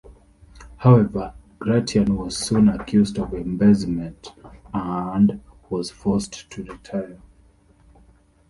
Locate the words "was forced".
5.69-6.49